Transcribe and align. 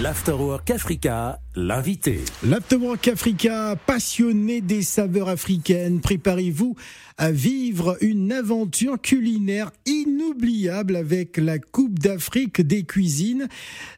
L'Afterwork 0.00 0.70
Africa, 0.70 1.38
l'invité. 1.54 2.20
L'Afterwork 2.48 3.08
Africa, 3.08 3.76
passionné 3.86 4.62
des 4.62 4.80
saveurs 4.80 5.28
africaines, 5.28 6.00
préparez-vous 6.00 6.76
à 7.18 7.30
vivre 7.30 7.98
une 8.00 8.32
aventure 8.32 8.98
culinaire 8.98 9.70
inoubliable 9.84 10.96
avec 10.96 11.36
la 11.36 11.58
Coupe 11.58 11.98
d'Afrique 11.98 12.62
des 12.62 12.84
cuisines. 12.84 13.48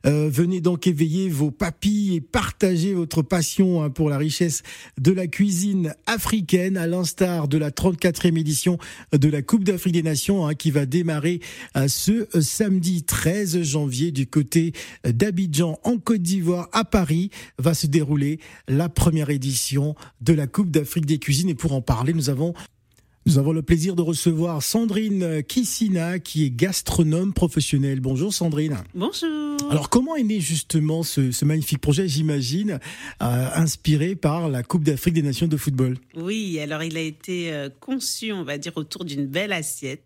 Euh, 0.05 0.29
venez 0.29 0.61
donc 0.61 0.89
éveiller 0.89 1.29
vos 1.29 1.53
papilles 1.53 2.17
et 2.17 2.21
partager 2.21 2.93
votre 2.93 3.23
passion 3.23 3.85
hein, 3.85 3.89
pour 3.89 4.11
la 4.11 4.19
richesse 4.19 4.65
de 4.99 5.13
la 5.13 5.29
cuisine 5.29 5.95
africaine, 6.07 6.77
à 6.77 6.89
l'instar 6.89 7.47
de 7.47 7.57
la 7.57 7.71
34e 7.71 8.37
édition 8.37 8.79
de 9.13 9.29
la 9.29 9.43
Coupe 9.43 9.63
d'Afrique 9.63 9.95
des 9.95 10.03
Nations 10.03 10.47
hein, 10.47 10.55
qui 10.55 10.73
va 10.73 10.87
démarrer 10.87 11.41
euh, 11.77 11.87
ce 11.87 12.27
samedi 12.41 13.05
13 13.05 13.63
janvier 13.63 14.11
du 14.11 14.27
côté 14.27 14.73
d'Abidjan 15.05 15.79
en 15.85 15.99
Côte 15.99 16.23
d'Ivoire 16.23 16.69
à 16.73 16.85
Paris 16.85 17.31
va 17.59 17.75
se 17.75 17.87
dérouler 17.87 18.41
la 18.69 18.89
première 18.89 19.31
édition 19.31 19.95
de 20.21 20.33
la 20.33 20.47
Coupe 20.47 20.71
d'Afrique 20.71 21.07
des 21.07 21.19
cuisines 21.19 21.49
et 21.49 21.55
pour 21.55 21.73
en 21.73 21.83
parler 21.83 22.13
nous 22.13 22.31
avons 22.31 22.55
nous 23.27 23.39
avons 23.39 23.53
le 23.53 23.63
plaisir 23.63 23.97
de 23.97 24.03
recevoir 24.03 24.63
Sandrine 24.63 25.43
Kissina, 25.45 26.19
qui 26.19 26.45
est 26.45 26.51
gastronome 26.51 27.33
professionnelle. 27.33 28.01
Bonjour 28.01 28.35
Sandrine. 28.35 28.77
Bonjour. 28.95 29.57
Alors 29.71 29.89
comment 29.89 30.15
est 30.15 30.23
né 30.23 30.41
justement 30.41 31.03
ce, 31.03 31.45
magnifique 31.45 31.81
projet, 31.81 32.07
j'imagine, 32.07 32.81
euh, 33.23 33.49
inspiré 33.55 34.15
par 34.15 34.51
la 34.51 34.63
Coupe 34.63 34.85
d'Afrique 34.85 35.15
des 35.15 35.23
Nations 35.23 35.47
de 35.47 35.57
football? 35.57 35.97
Oui, 36.15 36.59
alors 36.61 36.83
il 36.83 36.99
a 36.99 37.01
été 37.01 37.51
euh, 37.51 37.71
conçu, 37.81 38.31
on 38.31 38.45
va 38.45 38.59
dire, 38.59 38.77
autour 38.77 39.07
d'une 39.07 39.27
belle 39.27 39.55
assiette. 39.55 40.05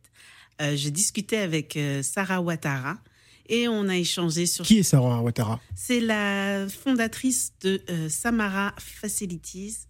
Euh, 0.63 0.77
je 0.77 0.89
discutais 0.89 1.39
avec 1.39 1.77
Sarah 2.03 2.41
Ouattara 2.41 2.99
et 3.49 3.69
on 3.69 3.89
a 3.89 3.97
échangé 3.97 4.47
sur... 4.47 4.65
Qui 4.65 4.79
est 4.79 4.83
Sarah 4.83 5.23
Ouattara? 5.23 5.61
C'est 5.75 6.01
la 6.01 6.67
fondatrice 6.69 7.53
de 7.63 7.81
Samara 8.09 8.75
Facilities 8.79 9.89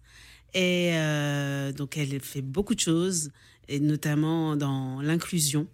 et 0.53 0.91
euh, 0.93 1.71
donc, 1.71 1.97
elle 1.97 2.19
fait 2.21 2.41
beaucoup 2.41 2.75
de 2.75 2.79
choses, 2.79 3.31
et 3.67 3.79
notamment 3.79 4.55
dans 4.55 5.01
l'inclusion, 5.01 5.67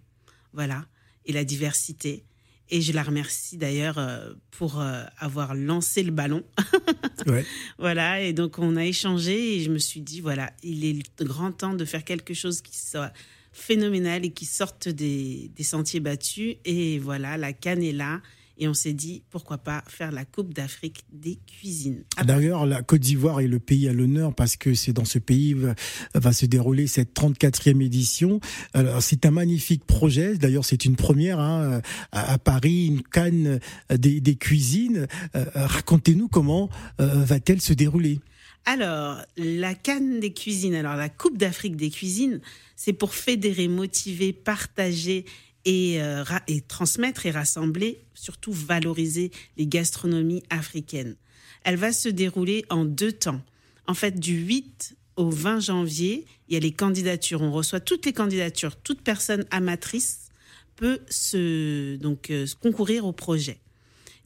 voilà, 0.52 0.86
et 1.24 1.32
la 1.32 1.44
diversité. 1.44 2.24
Et 2.68 2.80
je 2.80 2.92
la 2.92 3.04
remercie 3.04 3.56
d'ailleurs 3.56 3.96
euh, 3.98 4.32
pour 4.50 4.80
euh, 4.80 5.04
avoir 5.18 5.54
lancé 5.54 6.02
le 6.02 6.10
ballon. 6.10 6.42
ouais. 7.26 7.46
Voilà, 7.78 8.20
et 8.20 8.32
donc 8.32 8.58
on 8.58 8.76
a 8.76 8.84
échangé 8.84 9.56
et 9.56 9.62
je 9.62 9.70
me 9.70 9.78
suis 9.78 10.00
dit, 10.00 10.20
voilà, 10.20 10.52
il 10.64 10.84
est 10.84 11.22
grand 11.22 11.52
temps 11.52 11.74
de 11.74 11.84
faire 11.84 12.04
quelque 12.04 12.34
chose 12.34 12.60
qui 12.62 12.76
soit 12.76 13.12
phénoménal 13.56 14.24
et 14.24 14.30
qui 14.30 14.44
sorte 14.44 14.88
des, 14.88 15.50
sentiers 15.62 16.00
battus. 16.00 16.56
Et 16.64 16.98
voilà, 16.98 17.36
la 17.36 17.52
canne 17.52 17.82
est 17.82 17.92
là. 17.92 18.20
Et 18.58 18.68
on 18.68 18.74
s'est 18.74 18.94
dit, 18.94 19.22
pourquoi 19.28 19.58
pas 19.58 19.84
faire 19.86 20.10
la 20.10 20.24
Coupe 20.24 20.54
d'Afrique 20.54 21.04
des 21.12 21.38
cuisines. 21.46 22.04
D'ailleurs, 22.24 22.64
la 22.64 22.80
Côte 22.80 23.02
d'Ivoire 23.02 23.40
est 23.40 23.48
le 23.48 23.58
pays 23.58 23.86
à 23.86 23.92
l'honneur 23.92 24.34
parce 24.34 24.56
que 24.56 24.72
c'est 24.72 24.94
dans 24.94 25.04
ce 25.04 25.18
pays 25.18 25.52
va, 25.52 25.74
va 26.14 26.32
se 26.32 26.46
dérouler 26.46 26.86
cette 26.86 27.14
34e 27.14 27.84
édition. 27.84 28.40
Alors, 28.72 29.02
c'est 29.02 29.26
un 29.26 29.30
magnifique 29.30 29.84
projet. 29.84 30.38
D'ailleurs, 30.38 30.64
c'est 30.64 30.86
une 30.86 30.96
première 30.96 31.38
hein, 31.38 31.82
à, 32.12 32.38
Paris, 32.38 32.86
une 32.86 33.02
canne 33.02 33.60
des, 33.90 34.22
des 34.22 34.36
cuisines. 34.36 35.06
Euh, 35.34 35.44
racontez-nous 35.54 36.28
comment 36.28 36.70
euh, 36.98 37.24
va-t-elle 37.24 37.60
se 37.60 37.74
dérouler? 37.74 38.20
Alors, 38.66 39.22
la 39.36 39.76
canne 39.76 40.18
des 40.18 40.32
cuisines, 40.32 40.74
alors 40.74 40.96
la 40.96 41.08
Coupe 41.08 41.38
d'Afrique 41.38 41.76
des 41.76 41.88
cuisines, 41.88 42.40
c'est 42.74 42.92
pour 42.92 43.14
fédérer, 43.14 43.68
motiver, 43.68 44.32
partager 44.32 45.24
et, 45.64 46.02
euh, 46.02 46.24
et 46.48 46.60
transmettre 46.62 47.26
et 47.26 47.30
rassembler, 47.30 48.00
surtout 48.14 48.52
valoriser 48.52 49.30
les 49.56 49.68
gastronomies 49.68 50.42
africaines. 50.50 51.14
Elle 51.62 51.76
va 51.76 51.92
se 51.92 52.08
dérouler 52.08 52.64
en 52.68 52.84
deux 52.84 53.12
temps. 53.12 53.40
En 53.86 53.94
fait, 53.94 54.18
du 54.18 54.34
8 54.34 54.96
au 55.14 55.30
20 55.30 55.60
janvier, 55.60 56.26
il 56.48 56.54
y 56.54 56.56
a 56.56 56.60
les 56.60 56.72
candidatures. 56.72 57.42
On 57.42 57.52
reçoit 57.52 57.80
toutes 57.80 58.04
les 58.04 58.12
candidatures. 58.12 58.74
Toute 58.74 59.00
personne 59.00 59.44
amatrice 59.52 60.28
peut 60.74 60.98
se, 61.08 61.94
donc, 61.96 62.30
euh, 62.30 62.46
concourir 62.60 63.06
au 63.06 63.12
projet. 63.12 63.58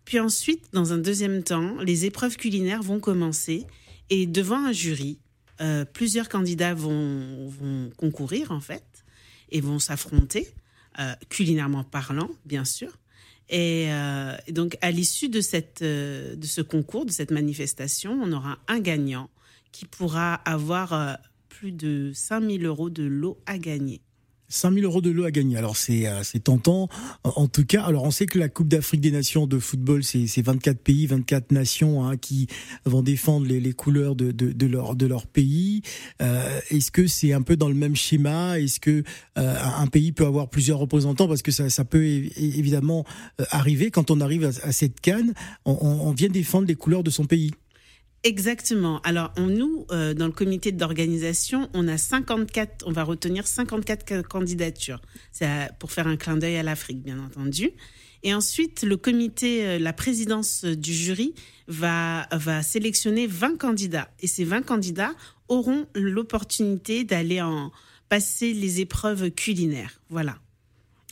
Puis 0.06 0.18
ensuite, 0.18 0.64
dans 0.72 0.94
un 0.94 0.98
deuxième 0.98 1.42
temps, 1.42 1.76
les 1.82 2.06
épreuves 2.06 2.38
culinaires 2.38 2.82
vont 2.82 3.00
commencer 3.00 3.66
et 4.10 4.26
devant 4.26 4.66
un 4.66 4.72
jury, 4.72 5.18
euh, 5.60 5.84
plusieurs 5.84 6.28
candidats 6.28 6.74
vont, 6.74 7.90
concourir 7.96 8.50
en 8.50 8.60
fait 8.60 8.84
et 9.50 9.60
vont 9.60 9.78
s'affronter. 9.78 10.48
Euh, 10.98 11.14
culinairement 11.28 11.84
parlant, 11.84 12.28
bien 12.44 12.64
sûr. 12.64 12.98
Euh, 13.52 14.36
et, 14.46 14.52
donc, 14.52 14.76
à 14.80 14.90
l'issue 14.90 15.28
de, 15.28 15.40
euh, 15.82 16.34
de 16.34 16.46
ce 16.46 16.60
concours, 16.60 17.06
de 17.06 17.12
cette 17.12 17.30
manifestation, 17.30 18.20
on 18.20 18.32
aura 18.32 18.58
un 18.66 18.80
gagnant 18.80 19.30
qui 19.70 19.86
pourra 19.86 20.34
avoir 20.34 21.18
plus 21.48 21.70
de 21.70 22.10
5000 22.12 22.66
euros 22.66 22.90
de 22.90 23.04
lot 23.04 23.38
à 23.46 23.56
gagner. 23.56 24.00
5000 24.50 24.84
euros 24.84 25.00
de 25.00 25.10
lot 25.10 25.24
à 25.24 25.30
gagner. 25.30 25.56
Alors 25.56 25.76
c'est 25.76 26.06
euh, 26.06 26.22
c'est 26.22 26.44
tentant. 26.44 26.88
En 27.24 27.48
tout 27.48 27.64
cas, 27.64 27.82
alors 27.84 28.04
on 28.04 28.10
sait 28.10 28.26
que 28.26 28.38
la 28.38 28.48
Coupe 28.48 28.68
d'Afrique 28.68 29.00
des 29.00 29.10
Nations 29.10 29.46
de 29.46 29.58
football, 29.58 30.04
c'est 30.04 30.42
24 30.42 30.78
pays, 30.78 31.06
24 31.06 31.52
nations 31.52 32.04
hein, 32.04 32.16
qui 32.16 32.48
vont 32.84 33.02
défendre 33.02 33.46
les, 33.46 33.60
les 33.60 33.72
couleurs 33.72 34.16
de, 34.16 34.32
de, 34.32 34.52
de, 34.52 34.66
leur 34.66 34.96
de 34.96 35.06
leur 35.06 35.26
pays. 35.26 35.82
Euh, 36.20 36.60
Est-ce 36.70 36.90
que 36.90 37.06
c'est 37.06 37.32
un 37.32 37.42
peu 37.42 37.56
dans 37.56 37.68
le 37.68 37.74
même 37.74 37.96
schéma? 37.96 38.58
Est-ce 38.58 38.80
que 38.80 39.02
euh, 39.38 39.56
un 39.78 39.86
pays 39.86 40.12
peut 40.12 40.26
avoir 40.26 40.48
plusieurs 40.50 40.78
représentants? 40.78 41.28
Parce 41.28 41.42
que 41.42 41.52
ça, 41.52 41.70
ça 41.70 41.84
peut 41.84 42.04
évidemment 42.04 43.04
euh, 43.40 43.44
arriver 43.50 43.90
quand 43.90 44.10
on 44.10 44.20
arrive 44.20 44.44
à, 44.44 44.72
cette 44.72 45.00
canne, 45.00 45.32
on, 45.64 45.72
on 45.72 46.12
vient 46.12 46.28
défendre 46.28 46.66
les 46.66 46.74
couleurs 46.74 47.04
de 47.04 47.10
son 47.10 47.24
pays. 47.24 47.52
Exactement. 48.22 49.00
Alors, 49.02 49.32
on, 49.38 49.46
nous, 49.46 49.86
euh, 49.90 50.12
dans 50.12 50.26
le 50.26 50.32
comité 50.32 50.72
d'organisation, 50.72 51.70
on 51.72 51.88
a 51.88 51.96
54, 51.96 52.84
on 52.86 52.92
va 52.92 53.02
retenir 53.02 53.46
54 53.46 54.22
candidatures. 54.22 55.00
C'est 55.32 55.48
pour 55.78 55.90
faire 55.90 56.06
un 56.06 56.16
clin 56.16 56.36
d'œil 56.36 56.56
à 56.56 56.62
l'Afrique, 56.62 57.02
bien 57.02 57.18
entendu. 57.18 57.70
Et 58.22 58.34
ensuite, 58.34 58.82
le 58.82 58.98
comité, 58.98 59.66
euh, 59.66 59.78
la 59.78 59.94
présidence 59.94 60.66
du 60.66 60.92
jury 60.92 61.34
va, 61.66 62.28
va 62.32 62.62
sélectionner 62.62 63.26
20 63.26 63.56
candidats. 63.56 64.10
Et 64.20 64.26
ces 64.26 64.44
20 64.44 64.62
candidats 64.62 65.14
auront 65.48 65.86
l'opportunité 65.94 67.04
d'aller 67.04 67.40
en 67.40 67.72
passer 68.10 68.52
les 68.52 68.80
épreuves 68.80 69.30
culinaires. 69.30 70.00
Voilà. 70.10 70.36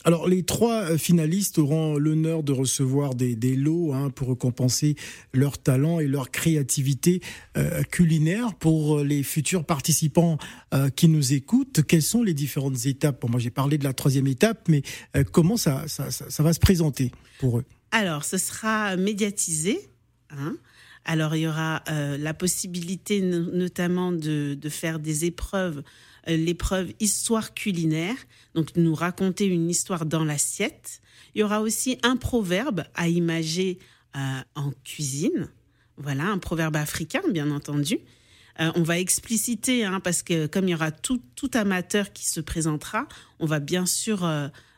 Alors 0.09 0.27
les 0.27 0.41
trois 0.41 0.85
euh, 0.85 0.97
finalistes 0.97 1.59
auront 1.59 1.99
l'honneur 1.99 2.41
de 2.41 2.51
recevoir 2.51 3.13
des, 3.13 3.55
lots 3.55 3.93
hein, 3.93 4.09
pour 4.09 4.29
récompenser 4.29 4.95
leur 5.33 5.59
talent 5.59 5.99
et 5.99 6.07
leur 6.07 6.31
créativité 6.31 7.21
euh, 7.57 7.83
culinaire. 7.83 8.55
Pour 8.55 8.97
euh, 8.97 9.03
les 9.03 9.21
futurs 9.21 9.65
participants 9.65 10.39
qui 10.95 11.09
nous 11.09 11.33
écoutent, 11.33 11.83
quelles 11.85 12.01
sont 12.01 12.23
les 12.23 12.33
différentes 12.33 12.87
étapes? 12.87 13.23
Moi 13.29 13.39
j'ai 13.39 13.51
parlé 13.51 13.77
de 13.77 13.83
la 13.83 13.93
troisième 13.93 14.25
étape, 14.25 14.67
mais 14.67 14.81
comment 15.31 15.57
ça, 15.57 15.85
va 16.39 16.53
se 16.53 16.59
présenter 16.59 17.11
pour 17.37 17.59
eux? 17.59 17.65
Alors 17.91 18.23
ce 18.23 18.39
sera 18.39 18.95
médiatisé. 18.95 19.79
Hein. 20.31 20.55
alors 21.05 21.35
il 21.35 21.41
y 21.41 21.47
aura 21.47 21.83
la 21.87 22.33
possibilité 22.33 23.21
notamment 23.21 24.11
de, 24.11 24.57
faire 24.69 24.99
des 24.99 25.25
épreuves 25.25 25.83
l'épreuve 26.37 26.93
histoire 26.99 27.53
culinaire, 27.53 28.15
donc 28.55 28.75
nous 28.75 28.95
raconter 28.95 29.45
une 29.45 29.69
histoire 29.69 30.05
dans 30.05 30.23
l'assiette. 30.23 31.01
Il 31.35 31.41
y 31.41 31.43
aura 31.43 31.61
aussi 31.61 31.97
un 32.03 32.15
proverbe 32.15 32.83
à 32.95 33.07
imager 33.07 33.79
euh, 34.15 34.19
en 34.55 34.71
cuisine. 34.83 35.49
Voilà, 35.97 36.25
un 36.25 36.37
proverbe 36.37 36.75
africain, 36.75 37.21
bien 37.29 37.51
entendu. 37.51 37.99
Euh, 38.59 38.71
on 38.75 38.83
va 38.83 38.99
expliciter, 38.99 39.85
hein, 39.85 39.99
parce 39.99 40.23
que 40.23 40.47
comme 40.47 40.67
il 40.67 40.71
y 40.71 40.75
aura 40.75 40.91
tout, 40.91 41.21
amateur 41.53 42.11
qui 42.13 42.27
se 42.27 42.39
présentera, 42.39 43.07
on 43.39 43.45
va 43.45 43.59
bien 43.59 43.85
sûr 43.85 44.27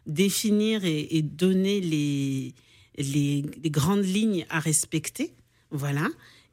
définir 0.07 0.83
et, 0.85 1.21
donner 1.21 1.81
les, 1.81 2.53
les, 2.97 3.69
grandes 3.69 4.05
lignes 4.05 4.45
à 4.49 4.59
respecter. 4.59 5.33
Voilà. 5.71 6.07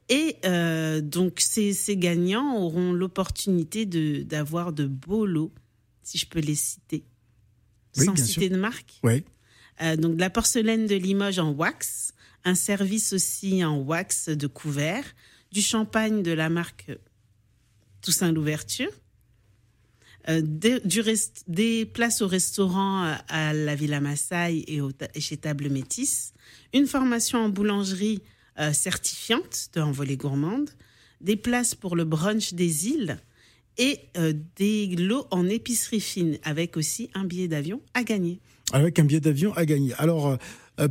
Et 0.09 0.37
euh, 0.43 1.01
donc, 1.01 1.39
ces, 1.39 1.75
gagnants 1.95 2.57
auront 2.57 2.91
l'opportunité 2.91 3.85
d'avoir 3.85 4.73
de, 4.73 4.85
beaux 4.85 5.27
lots, 5.27 5.53
si 6.01 6.17
je 6.17 6.25
peux 6.25 6.39
les 6.39 6.55
citer, 6.55 7.03
sans 7.93 8.15
citer 8.15 8.49
de 8.49 8.57
marque. 8.57 8.99
Oui. 9.03 9.23
Euh, 9.81 9.95
donc, 9.95 10.15
de 10.15 10.19
la 10.19 10.31
porcelaine 10.31 10.87
de 10.87 10.95
Limoges 10.95 11.37
en 11.37 11.51
wax, 11.51 12.13
un 12.43 12.55
service 12.55 13.13
aussi 13.13 13.63
en 13.63 13.77
wax 13.77 14.29
de 14.29 14.47
couvert, 14.47 15.05
du 15.51 15.61
champagne 15.61 16.23
de 16.23 16.31
la 16.31 16.49
marque 16.49 16.91
Toussaint 18.01 18.31
l'Ouverture, 18.31 18.91
euh, 20.27 20.41
des, 20.43 20.81
des, 21.47 21.85
places 21.85 22.21
au 22.21 22.27
restaurant 22.27 23.15
à 23.27 23.53
la 23.53 23.75
Villa 23.75 24.01
Massaï 24.01 24.59
et, 24.67 24.79
et 25.13 25.21
chez 25.21 25.37
Table 25.37 25.69
Métis, 25.69 26.33
une 26.73 26.87
formation 26.87 27.39
en 27.39 27.49
boulangerie 27.49 28.21
euh, 28.59 28.73
certifiante 28.73 29.69
de 29.73 29.81
Envolée 29.81 30.17
Gourmande, 30.17 30.69
des 31.21 31.35
places 31.35 31.75
pour 31.75 31.95
le 31.95 32.03
brunch 32.03 32.53
des 32.53 32.87
îles 32.87 33.17
et 33.77 33.99
euh, 34.17 34.33
des 34.57 34.87
lots 34.87 35.27
en 35.31 35.47
épicerie 35.47 36.01
fine 36.01 36.37
avec 36.43 36.75
aussi 36.75 37.09
un 37.13 37.23
billet 37.23 37.47
d'avion 37.47 37.81
à 37.93 38.03
gagner. 38.03 38.39
Avec 38.73 38.99
un 38.99 39.05
billet 39.05 39.19
d'avion 39.19 39.53
à 39.53 39.65
gagner. 39.65 39.93
Alors, 39.97 40.37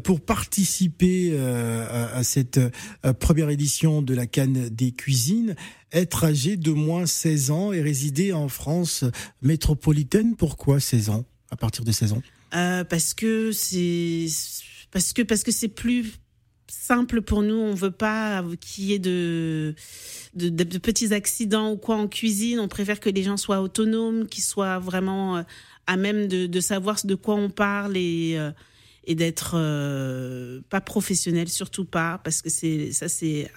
pour 0.02 0.20
participer 0.20 1.38
à, 1.38 2.22
cette 2.24 2.60
première 3.20 3.50
édition 3.50 4.02
de 4.02 4.14
la 4.14 4.26
Cannes 4.26 4.68
des 4.68 4.90
cuisines, 4.90 5.54
être 5.92 6.24
âgé 6.24 6.56
de 6.56 6.72
moins 6.72 7.06
16 7.06 7.50
ans 7.52 7.72
et 7.72 7.80
résider 7.80 8.32
en 8.32 8.48
France 8.48 9.04
métropolitaine. 9.42 10.34
Pourquoi 10.34 10.80
16 10.80 11.10
ans? 11.10 11.24
À 11.50 11.56
partir 11.56 11.84
de 11.84 11.92
16 11.92 12.14
ans? 12.14 12.22
Parce 12.50 13.14
que 13.14 13.52
c'est 13.52 14.26
parce 14.90 15.12
que 15.12 15.22
parce 15.22 15.44
que 15.44 15.52
c'est 15.52 15.68
plus 15.68 16.18
simple 16.68 17.22
pour 17.22 17.42
nous. 17.42 17.56
On 17.56 17.74
veut 17.74 17.90
pas 17.90 18.44
qu'il 18.60 18.84
y 18.84 18.94
ait 18.94 18.98
de 18.98 19.74
de, 20.34 20.78
petits 20.78 21.12
accidents 21.14 21.72
ou 21.72 21.76
quoi 21.76 21.96
en 21.96 22.08
cuisine. 22.08 22.60
On 22.60 22.68
préfère 22.68 23.00
que 23.00 23.10
les 23.10 23.22
gens 23.22 23.36
soient 23.36 23.60
autonomes, 23.60 24.26
qu'ils 24.26 24.44
soient 24.44 24.78
vraiment 24.78 25.38
euh, 25.38 25.42
à 25.86 25.96
même 25.96 26.28
de, 26.28 26.60
savoir 26.60 26.96
de 27.04 27.14
quoi 27.14 27.34
on 27.34 27.50
parle 27.50 27.96
et 27.96 28.34
euh, 28.36 28.50
et 29.08 29.14
d'être 29.14 29.54
euh, 29.56 30.60
pas 30.68 30.82
professionnel, 30.82 31.48
surtout 31.48 31.86
pas, 31.86 32.20
parce 32.22 32.42
que 32.42 32.50
c'est 32.50 32.92
ça 32.92 33.08
c'est 33.08 33.50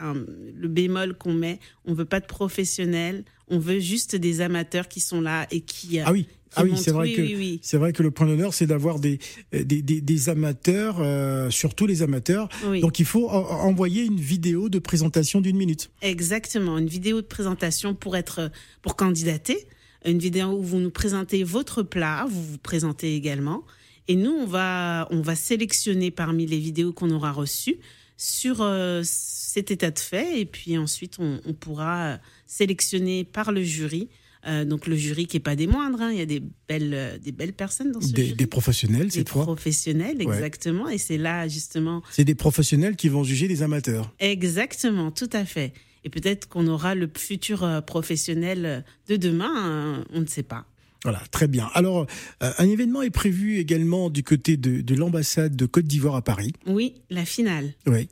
le 0.55 0.67
bémol 0.69 1.13
qu'on 1.17 1.33
met. 1.33 1.59
On 1.85 1.93
veut 1.93 2.05
pas 2.05 2.21
de 2.21 2.25
professionnels, 2.25 3.25
on 3.49 3.59
veut 3.59 3.79
juste 3.79 4.15
des 4.15 4.39
amateurs 4.39 4.87
qui 4.87 5.01
sont 5.01 5.19
là 5.19 5.45
et 5.51 5.59
qui 5.59 5.99
ah 5.99 6.13
oui. 6.13 6.25
ah 6.55 6.63
oui, 6.63 6.71
c'est 6.77 6.91
vrai 6.91 7.11
que 7.11 7.21
c'est 7.61 7.75
vrai 7.75 7.91
que 7.91 8.01
le 8.01 8.11
point 8.11 8.27
d'honneur, 8.27 8.53
c'est 8.53 8.65
d'avoir 8.65 8.99
des, 8.99 9.19
des, 9.51 9.81
des, 9.81 10.29
amateurs, 10.29 11.01
euh, 11.01 11.49
surtout 11.49 11.85
les 11.85 12.01
amateurs. 12.01 12.47
Donc 12.79 12.99
il 12.99 13.05
faut 13.05 13.29
envoyer 13.29 14.05
une 14.05 14.21
vidéo 14.21 14.69
de 14.69 14.79
présentation 14.79 15.41
d'une 15.41 15.57
minute. 15.57 15.91
Exactement, 16.01 16.77
une 16.77 16.87
vidéo 16.87 17.19
de 17.19 17.27
présentation 17.27 17.93
pour 17.93 18.15
être 18.15 18.49
pour 18.81 18.95
candidater, 18.95 19.67
une 20.05 20.19
vidéo 20.19 20.53
où 20.53 20.63
vous 20.63 20.79
nous 20.79 20.91
présentez 20.91 21.43
votre 21.43 21.83
plat, 21.83 22.25
vous 22.29 22.41
vous 22.41 22.57
présentez 22.57 23.17
également, 23.17 23.65
et 24.07 24.15
nous 24.15 24.31
on 24.31 24.45
va 24.45 25.07
on 25.11 25.21
va 25.21 25.35
sélectionner 25.35 26.11
parmi 26.11 26.45
les 26.45 26.59
vidéos 26.59 26.93
qu'on 26.93 27.11
aura 27.11 27.31
reçues 27.31 27.77
sur 28.17 28.61
euh, 28.61 29.01
cet 29.03 29.71
état 29.71 29.91
de 29.91 29.99
fait, 29.99 30.39
et 30.39 30.45
puis 30.45 30.77
ensuite 30.77 31.17
on, 31.19 31.41
on 31.45 31.53
pourra 31.53 32.19
sélectionner 32.45 33.23
par 33.23 33.51
le 33.51 33.63
jury 33.63 34.09
euh, 34.47 34.65
donc 34.65 34.87
le 34.87 34.95
jury 34.95 35.27
qui 35.27 35.37
est 35.37 35.41
pas 35.41 35.55
des 35.55 35.67
moindres, 35.67 36.01
hein. 36.01 36.11
il 36.11 36.17
y 36.17 36.21
a 36.21 36.25
des 36.25 36.41
belles, 36.67 36.93
euh, 36.93 37.17
des 37.19 37.31
belles 37.31 37.53
personnes 37.53 37.91
dans 37.91 38.01
ce 38.01 38.11
des, 38.11 38.25
jury. 38.25 38.37
Des 38.37 38.47
professionnels, 38.47 39.11
c'est 39.11 39.19
Des 39.19 39.23
professionnels, 39.25 40.19
exactement. 40.19 40.89
Et 40.89 40.97
c'est 40.97 41.17
là 41.17 41.47
justement. 41.47 42.01
C'est 42.11 42.23
des 42.23 42.35
professionnels 42.35 42.95
qui 42.95 43.07
vont 43.07 43.23
juger 43.23 43.47
les 43.47 43.61
amateurs. 43.61 44.11
Exactement, 44.19 45.11
tout 45.11 45.29
à 45.31 45.45
fait. 45.45 45.73
Et 46.03 46.09
peut-être 46.09 46.47
qu'on 46.47 46.67
aura 46.67 46.95
le 46.95 47.07
futur 47.15 47.63
euh, 47.63 47.81
professionnel 47.81 48.83
de 49.07 49.15
demain, 49.15 49.53
hein, 49.55 50.05
on 50.11 50.21
ne 50.21 50.25
sait 50.25 50.43
pas. 50.43 50.65
Voilà, 51.03 51.21
très 51.31 51.47
bien. 51.47 51.69
Alors, 51.73 52.05
un 52.41 52.69
événement 52.69 53.01
est 53.01 53.09
prévu 53.09 53.57
également 53.57 54.09
du 54.09 54.23
côté 54.23 54.55
de, 54.55 54.81
de 54.81 54.95
l'ambassade 54.95 55.55
de 55.55 55.65
Côte 55.65 55.85
d'Ivoire 55.85 56.15
à 56.15 56.21
Paris. 56.21 56.53
Oui, 56.67 56.95
la 57.09 57.25
finale. 57.25 57.73
Oui. 57.87 58.07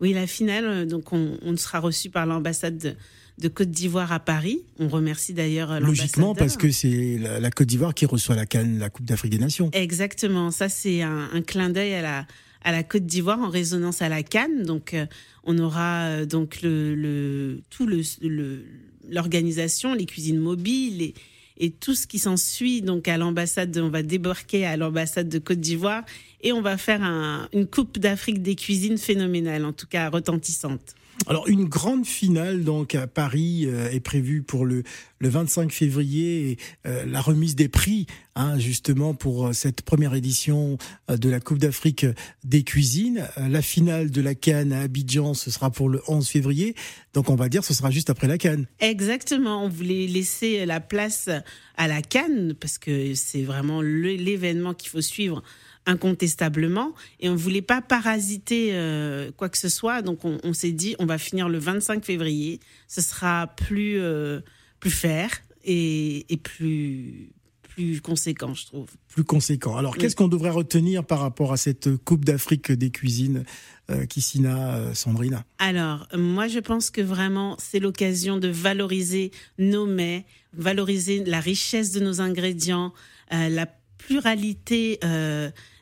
Oui, 0.00 0.12
la 0.12 0.26
finale. 0.26 0.86
Donc, 0.86 1.12
on, 1.12 1.38
on 1.42 1.56
sera 1.56 1.80
reçu 1.80 2.10
par 2.10 2.26
l'ambassade 2.26 2.76
de, 2.78 2.94
de 3.38 3.48
Côte 3.48 3.70
d'Ivoire 3.70 4.12
à 4.12 4.20
Paris. 4.20 4.60
On 4.78 4.88
remercie 4.88 5.32
d'ailleurs 5.32 5.72
euh, 5.72 5.80
Logiquement, 5.80 6.34
parce 6.34 6.56
que 6.56 6.70
c'est 6.70 7.18
la, 7.18 7.50
Côte 7.50 7.68
d'Ivoire 7.68 7.94
qui 7.94 8.06
reçoit 8.06 8.34
la 8.34 8.46
Cannes, 8.46 8.78
la 8.78 8.90
Coupe 8.90 9.06
d'Afrique 9.06 9.32
des 9.32 9.38
Nations. 9.38 9.70
Exactement. 9.72 10.50
Ça, 10.50 10.68
c'est 10.68 11.02
un, 11.02 11.42
clin 11.46 11.70
d'œil 11.70 11.94
à 11.94 12.02
la, 12.02 12.26
à 12.62 12.72
la 12.72 12.82
Côte 12.82 13.06
d'Ivoire 13.06 13.40
en 13.40 13.48
résonance 13.48 14.02
à 14.02 14.08
la 14.08 14.22
Cannes. 14.22 14.64
Donc, 14.64 14.94
euh, 14.94 15.06
on 15.44 15.58
aura 15.58 16.04
euh, 16.04 16.26
donc 16.26 16.62
le, 16.62 16.94
le 16.94 17.62
tout 17.70 17.86
le 17.86 18.64
l'organisation, 19.10 19.94
les 19.94 20.04
cuisines 20.04 20.38
mobiles 20.38 21.00
et, 21.00 21.14
et 21.58 21.70
tout 21.70 21.94
ce 21.94 22.06
qui 22.06 22.18
s'ensuit. 22.18 22.82
Donc, 22.82 23.08
à 23.08 23.16
l'ambassade, 23.16 23.76
on 23.78 23.88
va 23.88 24.02
débarquer 24.02 24.64
à 24.66 24.76
l'ambassade 24.76 25.28
de 25.28 25.38
Côte 25.38 25.60
d'Ivoire 25.60 26.04
et 26.40 26.52
on 26.52 26.62
va 26.62 26.76
faire 26.76 27.02
un, 27.02 27.48
une 27.52 27.66
Coupe 27.66 27.98
d'Afrique 27.98 28.42
des 28.42 28.54
cuisines 28.54 28.98
phénoménale, 28.98 29.64
en 29.64 29.72
tout 29.72 29.86
cas 29.86 30.08
retentissante. 30.08 30.94
Alors 31.26 31.48
une 31.48 31.64
grande 31.64 32.06
finale 32.06 32.64
donc 32.64 32.94
à 32.94 33.06
Paris 33.06 33.64
euh, 33.66 33.90
est 33.90 34.00
prévue 34.00 34.42
pour 34.42 34.64
le, 34.64 34.82
le 35.18 35.28
25 35.28 35.72
février 35.72 36.50
et 36.50 36.58
euh, 36.86 37.04
la 37.06 37.20
remise 37.20 37.56
des 37.56 37.68
prix 37.68 38.06
hein, 38.36 38.58
justement 38.58 39.14
pour 39.14 39.48
euh, 39.48 39.52
cette 39.52 39.82
première 39.82 40.14
édition 40.14 40.78
de 41.08 41.28
la 41.28 41.40
Coupe 41.40 41.58
d'Afrique 41.58 42.06
des 42.44 42.62
cuisines. 42.62 43.26
la 43.36 43.62
finale 43.62 44.10
de 44.10 44.20
la 44.20 44.34
Cannes 44.34 44.72
à 44.72 44.82
Abidjan 44.82 45.34
ce 45.34 45.50
sera 45.50 45.70
pour 45.70 45.88
le 45.88 46.00
11 46.06 46.26
février. 46.28 46.74
Donc 47.14 47.30
on 47.30 47.36
va 47.36 47.48
dire 47.48 47.64
ce 47.64 47.74
sera 47.74 47.90
juste 47.90 48.10
après 48.10 48.28
la 48.28 48.38
Cannes. 48.38 48.66
Exactement, 48.78 49.64
on 49.64 49.68
voulait 49.68 50.06
laisser 50.06 50.64
la 50.66 50.80
place 50.80 51.28
à 51.76 51.88
la 51.88 52.00
Cannes 52.00 52.54
parce 52.58 52.78
que 52.78 53.14
c'est 53.14 53.42
vraiment 53.42 53.82
l'événement 53.82 54.72
qu'il 54.72 54.90
faut 54.90 55.00
suivre 55.00 55.42
incontestablement. 55.88 56.92
Et 57.18 57.28
on 57.28 57.32
ne 57.32 57.38
voulait 57.38 57.62
pas 57.62 57.80
parasiter 57.80 58.70
euh, 58.72 59.32
quoi 59.36 59.48
que 59.48 59.58
ce 59.58 59.68
soit. 59.68 60.02
Donc 60.02 60.20
on, 60.24 60.52
s'est 60.52 60.72
dit, 60.72 60.94
on 61.00 61.06
va 61.06 61.18
finir 61.18 61.48
le 61.48 61.58
25 61.58 62.04
février. 62.04 62.60
Ce 62.86 63.00
sera 63.00 63.48
plus, 63.48 63.98
euh, 63.98 64.40
plus 64.78 64.90
fair 64.90 65.30
et, 65.64 66.24
plus, 66.42 67.30
plus 67.62 68.00
conséquent, 68.00 68.54
je 68.54 68.66
trouve. 68.66 68.88
Plus 69.08 69.24
conséquent. 69.24 69.76
Alors, 69.76 69.96
qu'est-ce 69.96 70.14
qu'on 70.14 70.28
devrait 70.28 70.50
retenir 70.50 71.04
par 71.04 71.20
rapport 71.20 71.52
à 71.52 71.56
cette 71.56 71.96
Coupe 72.04 72.24
d'Afrique 72.24 72.70
des 72.70 72.90
cuisines, 72.90 73.44
euh, 73.90 74.06
Kissina, 74.06 74.76
euh, 74.76 74.94
Sandrine? 74.94 75.42
Alors, 75.58 76.06
moi, 76.14 76.48
je 76.48 76.58
pense 76.58 76.90
que 76.90 77.00
vraiment, 77.00 77.56
c'est 77.58 77.80
l'occasion 77.80 78.38
de 78.38 78.48
valoriser 78.48 79.30
nos 79.58 79.86
mets, 79.86 80.26
valoriser 80.52 81.24
la 81.24 81.40
richesse 81.40 81.92
de 81.92 82.00
nos 82.00 82.20
ingrédients, 82.20 82.92
la 83.30 83.66
pluralité 83.98 84.98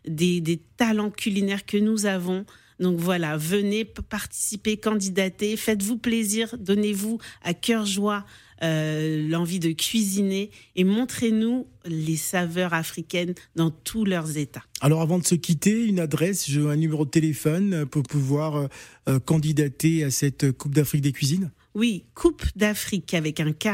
des, 0.06 0.60
talents 0.76 1.10
culinaires 1.10 1.64
que 1.66 1.76
nous 1.76 2.06
avons. 2.06 2.44
Donc 2.78 2.98
voilà, 2.98 3.36
venez 3.36 3.84
participer, 3.84 4.76
candidater, 4.76 5.56
faites-vous 5.56 5.96
plaisir, 5.96 6.56
donnez-vous 6.58 7.18
à 7.42 7.54
cœur 7.54 7.86
joie 7.86 8.26
euh, 8.62 9.26
l'envie 9.28 9.60
de 9.60 9.72
cuisiner 9.72 10.50
et 10.76 10.84
montrez-nous 10.84 11.66
les 11.86 12.16
saveurs 12.16 12.74
africaines 12.74 13.34
dans 13.54 13.70
tous 13.70 14.04
leurs 14.04 14.36
états. 14.36 14.62
Alors 14.80 15.00
avant 15.00 15.18
de 15.18 15.26
se 15.26 15.34
quitter, 15.34 15.84
une 15.86 16.00
adresse, 16.00 16.50
un 16.50 16.76
numéro 16.76 17.04
de 17.04 17.10
téléphone 17.10 17.86
pour 17.86 18.02
pouvoir 18.02 18.56
euh, 18.56 18.66
euh, 19.08 19.18
candidater 19.18 20.04
à 20.04 20.10
cette 20.10 20.52
Coupe 20.52 20.74
d'Afrique 20.74 21.02
des 21.02 21.12
cuisines 21.12 21.50
Oui, 21.74 22.04
Coupe 22.14 22.44
d'Afrique 22.56 23.14
avec 23.14 23.40
un 23.40 23.52
K 23.52 23.68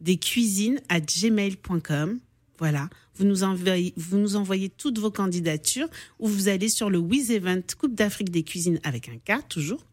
des 0.00 0.18
cuisines 0.18 0.80
à 0.88 1.00
gmail.com. 1.00 2.18
Voilà, 2.58 2.88
vous 3.18 3.24
nous, 3.24 3.42
envoyez, 3.42 3.92
vous 3.96 4.18
nous 4.18 4.36
envoyez 4.36 4.68
toutes 4.68 4.98
vos 4.98 5.10
candidatures 5.10 5.88
ou 6.18 6.28
vous 6.28 6.48
allez 6.48 6.68
sur 6.68 6.90
le 6.90 6.98
Wiz 6.98 7.30
Event 7.30 7.62
Coupe 7.78 7.94
d'Afrique 7.94 8.30
des 8.30 8.42
cuisines 8.42 8.80
avec 8.84 9.08
un 9.08 9.16
K 9.16 9.46
toujours. 9.48 9.84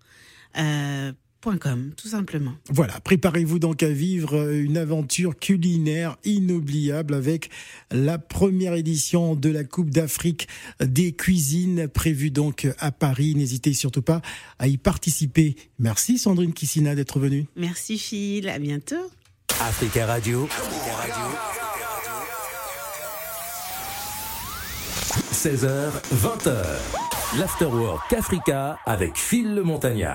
Euh, 0.57 1.11
.com, 1.59 1.91
tout 1.95 2.07
simplement. 2.07 2.53
Voilà, 2.69 2.99
préparez-vous 3.01 3.59
donc 3.59 3.83
à 3.83 3.89
vivre 3.89 4.51
une 4.51 4.77
aventure 4.77 5.37
culinaire 5.37 6.17
inoubliable 6.25 7.13
avec 7.13 7.49
la 7.91 8.17
première 8.17 8.73
édition 8.73 9.35
de 9.35 9.49
la 9.49 9.63
Coupe 9.63 9.91
d'Afrique 9.91 10.47
des 10.79 11.13
cuisines 11.13 11.87
prévue 11.87 12.31
donc 12.31 12.67
à 12.79 12.91
Paris. 12.91 13.35
N'hésitez 13.35 13.73
surtout 13.73 14.01
pas 14.01 14.21
à 14.57 14.67
y 14.67 14.77
participer. 14.77 15.55
Merci 15.77 16.17
Sandrine 16.17 16.53
Kissina 16.53 16.95
d'être 16.95 17.19
venue. 17.19 17.45
Merci 17.55 17.99
Phil, 17.99 18.49
à 18.49 18.57
bientôt. 18.57 19.11
Africa 19.59 20.07
Radio. 20.07 20.45
Africa 20.45 20.95
Radio. 20.95 21.64
16h, 25.45 25.91
20h. 26.11 27.39
L'Afterwork 27.39 28.11
Africa 28.13 28.79
avec 28.83 29.15
Phil 29.15 29.53
le 29.53 29.61
Montagnard. 29.61 30.13